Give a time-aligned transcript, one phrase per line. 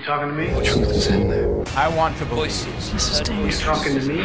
[0.00, 0.46] You talking to me?
[0.48, 1.62] The truth is in there.
[1.76, 2.90] I want to voices.
[2.90, 3.60] This is You dangerous.
[3.60, 4.24] talking to me?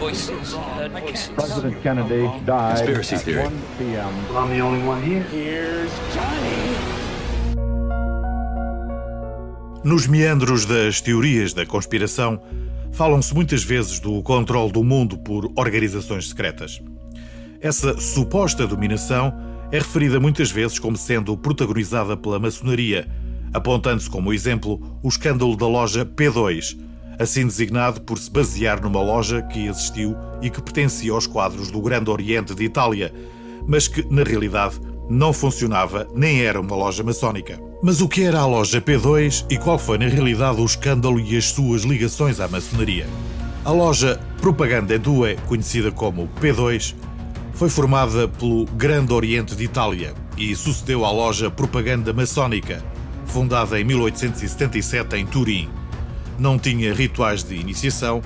[0.00, 0.54] Voices.
[0.90, 1.28] Voices.
[1.36, 3.44] President Kennedy died Conspiracy at theory.
[3.44, 4.28] 1 p.m.
[4.28, 5.86] Well, I'm the only one here.
[9.84, 12.40] Nos meandros das teorias da conspiração,
[12.90, 16.80] falam-se muitas vezes do controle do mundo por organizações secretas.
[17.60, 19.32] Essa suposta dominação
[19.70, 23.06] é referida muitas vezes como sendo protagonizada pela maçonaria,
[23.52, 26.76] apontando-se como exemplo o escândalo da loja P2,
[27.18, 31.80] assim designado por se basear numa loja que existiu e que pertencia aos quadros do
[31.80, 33.12] Grande Oriente de Itália,
[33.66, 37.60] mas que, na realidade, não funcionava nem era uma loja maçónica.
[37.82, 41.36] Mas o que era a loja P2 e qual foi, na realidade, o escândalo e
[41.36, 43.06] as suas ligações à maçonaria?
[43.64, 46.94] A loja Propaganda Due, conhecida como P2,
[47.52, 52.82] foi formada pelo Grande Oriente de Itália e sucedeu à loja Propaganda Maçónica,
[53.32, 55.70] fundada em 1877 em Turim.
[56.38, 58.20] Não tinha rituais de iniciação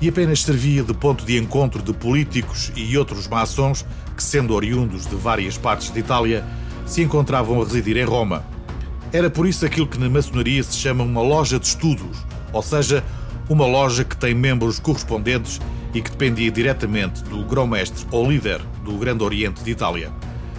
[0.00, 3.84] e apenas servia de ponto de encontro de políticos e outros maçons
[4.16, 6.44] que, sendo oriundos de várias partes de Itália,
[6.86, 8.44] se encontravam a residir em Roma.
[9.12, 13.02] Era por isso aquilo que na maçonaria se chama uma loja de estudos, ou seja,
[13.48, 15.60] uma loja que tem membros correspondentes
[15.92, 20.12] e que dependia diretamente do grão-mestre ou líder do Grande Oriente de Itália.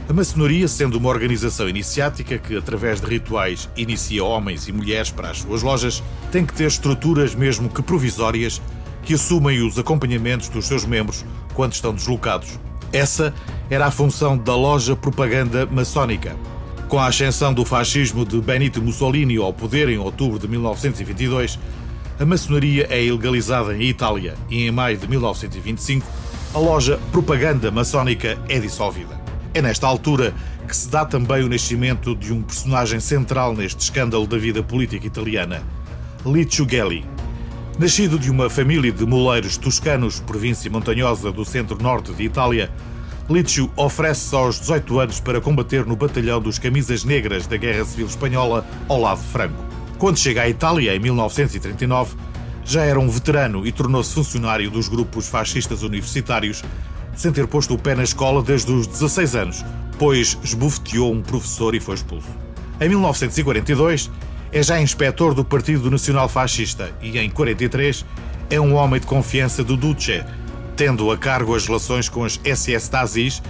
[0.08, 5.32] A maçonaria, sendo uma organização iniciática que, através de rituais, inicia homens e mulheres para
[5.32, 8.62] as suas lojas, tem que ter estruturas, mesmo que provisórias,
[9.02, 12.60] que assumem os acompanhamentos dos seus membros quando estão deslocados.
[12.94, 13.34] Essa
[13.68, 16.36] era a função da loja propaganda maçónica.
[16.88, 21.58] Com a ascensão do fascismo de Benito Mussolini ao poder em outubro de 1922,
[22.20, 26.06] a maçonaria é ilegalizada em Itália e em maio de 1925
[26.54, 29.25] a loja Propaganda Maçónica é dissolvida.
[29.56, 30.34] É nesta altura
[30.68, 35.08] que se dá também o nascimento de um personagem central neste escândalo da vida política
[35.08, 35.64] italiana,
[36.26, 37.06] Licio Gelli.
[37.80, 42.70] Nascido de uma família de moleiros toscanos, província montanhosa do centro-norte de Itália,
[43.30, 48.08] Licio oferece-se aos 18 anos para combater no batalhão dos Camisas Negras da Guerra Civil
[48.08, 49.64] Espanhola ao lado Franco.
[49.98, 52.14] Quando chega à Itália, em 1939,
[52.66, 56.62] já era um veterano e tornou-se funcionário dos grupos fascistas universitários,
[57.16, 59.66] sem ter posto o pé na escola desde os 16 anos,
[59.98, 62.28] pois esbofeteou um professor e foi expulso.
[62.80, 64.12] Em 1942,
[64.52, 68.06] é já inspetor do Partido Nacional Fascista e, em 43,
[68.50, 70.24] é um homem de confiança do Duce,
[70.76, 73.42] tendo a cargo as relações com as SS nazis,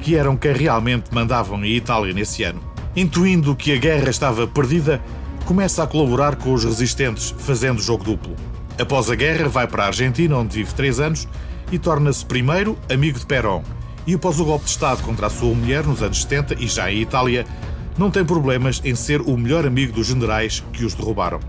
[0.00, 2.62] que eram quem realmente mandavam em Itália nesse ano.
[2.94, 5.02] Intuindo que a guerra estava perdida,
[5.44, 8.36] começa a colaborar com os resistentes, fazendo jogo duplo.
[8.80, 11.26] Após a guerra, vai para a Argentina, onde vive três anos,
[11.70, 13.62] e torna-se primeiro amigo de Perón.
[14.06, 16.90] E após o golpe de Estado contra a sua mulher, nos anos 70, e já
[16.90, 17.46] em Itália,
[17.98, 21.40] não tem problemas em ser o melhor amigo dos generais que os derrubaram.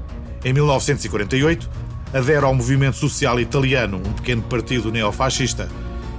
[0.44, 1.70] Em 1948,
[2.14, 5.70] adere ao movimento social italiano, um pequeno partido neofascista,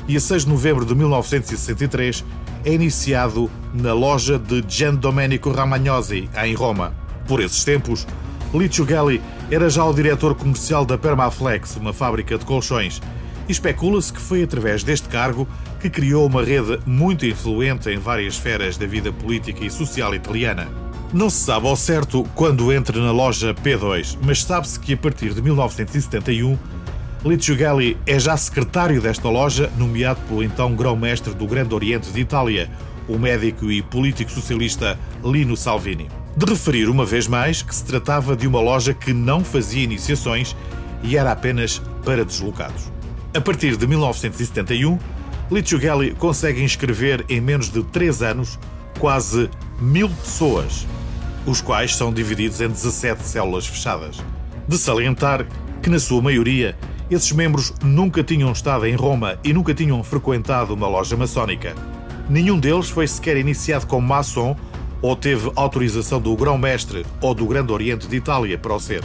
[0.08, 2.24] e a 6 de novembro de 1963
[2.64, 6.94] é iniciado na loja de Gian Domenico Ramagnosi, em Roma.
[7.26, 8.06] Por esses tempos,
[8.52, 13.00] Licio Gelli era já o diretor comercial da Permaflex, uma fábrica de colchões,
[13.50, 15.48] especula-se que foi através deste cargo
[15.80, 20.68] que criou uma rede muito influente em várias esferas da vida política e social italiana.
[21.12, 25.34] Não se sabe ao certo quando entra na loja P2, mas sabe-se que a partir
[25.34, 26.56] de 1971,
[27.24, 32.20] Licio Gelli é já secretário desta loja, nomeado pelo então grão-mestre do Grande Oriente de
[32.20, 32.70] Itália,
[33.08, 36.08] o médico e político socialista Lino Salvini.
[36.36, 40.56] De referir uma vez mais que se tratava de uma loja que não fazia iniciações
[41.02, 42.99] e era apenas para deslocados.
[43.32, 44.98] A partir de 1971,
[45.52, 48.58] Licio Gelli consegue inscrever em menos de 3 anos
[48.98, 49.48] quase
[49.80, 50.84] mil pessoas,
[51.46, 54.16] os quais são divididos em 17 células fechadas.
[54.66, 55.46] De salientar
[55.80, 56.76] que, na sua maioria,
[57.08, 61.76] esses membros nunca tinham estado em Roma e nunca tinham frequentado uma loja maçónica.
[62.28, 64.56] Nenhum deles foi sequer iniciado como maçom
[65.00, 69.04] ou teve autorização do grão-mestre ou do Grande Oriente de Itália para o ser.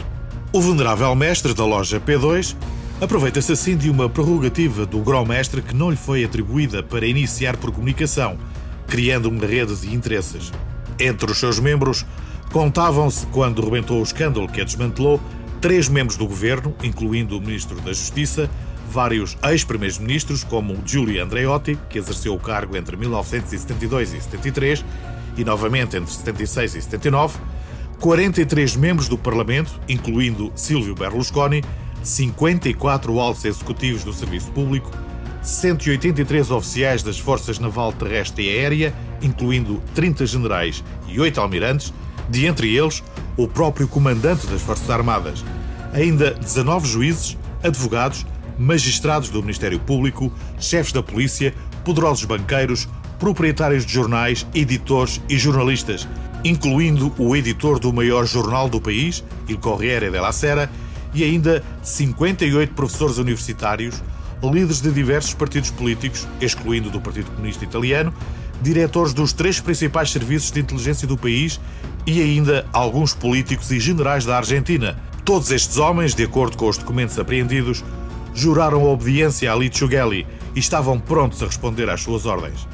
[0.52, 2.56] O venerável mestre da loja P2
[3.00, 7.70] aproveita-se assim de uma prerrogativa do grão-mestre que não lhe foi atribuída para iniciar por
[7.70, 8.38] comunicação,
[8.86, 10.50] criando uma rede de interesses.
[10.98, 12.06] Entre os seus membros,
[12.52, 15.20] contavam-se, quando rebentou o escândalo que a desmantelou,
[15.60, 18.48] três membros do governo, incluindo o Ministro da Justiça,
[18.90, 24.84] vários ex-primeiros-ministros, como Giulio Andreotti, que exerceu o cargo entre 1972 e 73,
[25.36, 27.38] e novamente entre 76 e 79,
[28.00, 31.62] 43 membros do Parlamento, incluindo Silvio Berlusconi,
[32.02, 34.90] 54 altos executivos do Serviço Público,
[35.42, 41.92] 183 oficiais das Forças Naval Terrestre e Aérea, incluindo 30 generais e 8 almirantes,
[42.28, 43.04] De entre eles,
[43.36, 45.44] o próprio comandante das Forças Armadas,
[45.92, 48.26] ainda 19 juízes, advogados,
[48.58, 51.54] magistrados do Ministério Público, chefes da polícia,
[51.84, 52.88] poderosos banqueiros,
[53.18, 56.08] proprietários de jornais, editores e jornalistas,
[56.44, 60.70] incluindo o editor do maior jornal do país, Il Corriere della Sera,
[61.16, 64.02] e ainda 58 professores universitários,
[64.42, 68.12] líderes de diversos partidos políticos, excluindo do Partido Comunista Italiano,
[68.60, 71.58] diretores dos três principais serviços de inteligência do país
[72.06, 74.98] e ainda alguns políticos e generais da Argentina.
[75.24, 77.82] Todos estes homens, de acordo com os documentos apreendidos,
[78.34, 82.68] juraram obediência a Licio Gelli e estavam prontos a responder às suas ordens.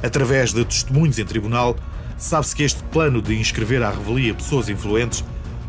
[0.00, 1.76] Através de testemunhos em tribunal,
[2.16, 5.24] sabe-se que este plano de inscrever à revelia pessoas influentes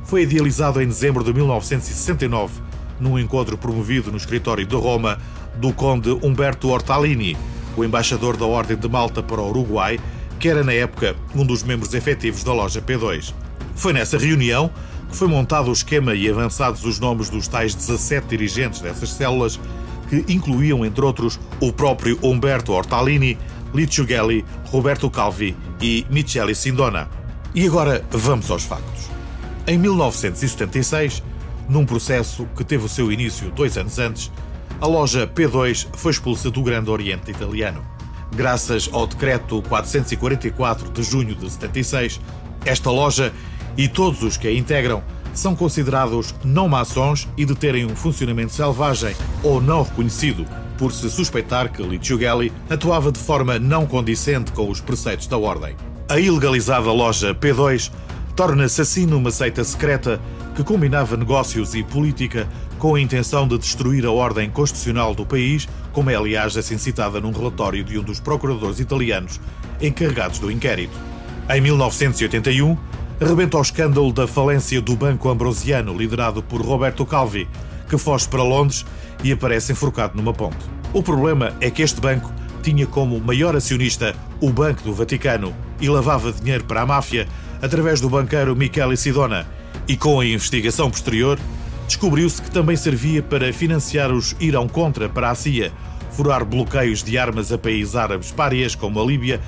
[0.06, 2.62] foi idealizado em dezembro de 1969,
[3.00, 5.18] num encontro promovido no escritório de Roma
[5.56, 7.36] do conde Umberto Ortalini,
[7.76, 10.00] o embaixador da Ordem de Malta para o Uruguai,
[10.40, 13.34] que era na época um dos membros efetivos da loja P2.
[13.76, 14.70] Foi nessa reunião
[15.10, 19.60] que foi montado o esquema e avançados os nomes dos tais 17 dirigentes dessas células,
[20.10, 23.38] que incluíam, entre outros, o próprio Umberto Ortalini,
[23.74, 27.10] Licio Gelli, Roberto Calvi e Michele Sindona.
[27.54, 29.15] E agora vamos aos factos.
[29.68, 31.24] Em 1976,
[31.68, 34.32] num processo que teve o seu início dois anos antes,
[34.80, 37.84] a loja P2 foi expulsa do Grande Oriente Italiano.
[38.36, 42.22] Graças ao Decreto 444 de junho de 76,
[42.64, 43.34] esta loja
[43.76, 45.02] e todos os que a integram
[45.34, 50.46] são considerados não maçons e de terem um funcionamento selvagem ou não reconhecido,
[50.78, 55.76] por se suspeitar que Lichiugelli atuava de forma não condicente com os preceitos da ordem.
[56.08, 57.92] A ilegalizada loja P2
[58.36, 60.20] torna-se assim numa seita secreta
[60.56, 62.48] que combinava negócios e política
[62.78, 67.22] com a intenção de destruir a ordem constitucional do país, como é aliás assim citada
[67.22, 69.40] num relatório de um dos procuradores italianos
[69.82, 70.98] encarregados do inquérito.
[71.50, 72.78] Em 1981,
[73.20, 77.48] rebenta o escândalo da falência do Banco Ambrosiano, liderado por Roberto Calvi,
[77.90, 78.86] que foge para Londres
[79.24, 80.58] e aparece enforcado numa ponte.
[80.94, 85.88] O problema é que este banco tinha como maior acionista o Banco do Vaticano e
[85.88, 87.28] lavava dinheiro para a máfia
[87.62, 89.48] através do banqueiro Michele Sidona.
[89.88, 91.40] E com a investigação posterior,
[91.88, 95.72] descobriu-se que também servia para financiar os Irão Contra para a CIA,
[96.12, 99.40] furar bloqueios de armas a países árabes párias como a Líbia,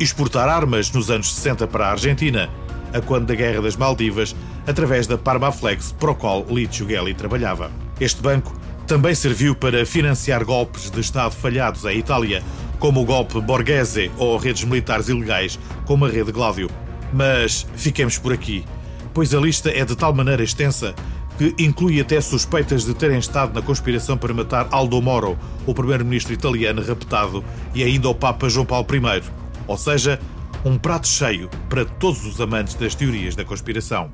[0.00, 2.50] exportar armas nos anos 60 para a Argentina,
[2.92, 4.34] a quando da Guerra das Maldivas,
[4.66, 7.70] através da Parmaflex, para o qual Licio Gelli trabalhava.
[8.00, 8.54] Este banco
[8.86, 12.42] também serviu para financiar golpes de Estado falhados em Itália,
[12.78, 16.68] como o golpe Borghese ou redes militares ilegais, como a rede Gláudio.
[17.14, 18.64] Mas fiquemos por aqui,
[19.12, 20.92] pois a lista é de tal maneira extensa
[21.38, 26.32] que inclui até suspeitas de terem estado na conspiração para matar Aldo Moro, o primeiro-ministro
[26.32, 29.22] italiano raptado, e ainda o Papa João Paulo I.
[29.68, 30.18] Ou seja,
[30.64, 34.10] um prato cheio para todos os amantes das teorias da conspiração.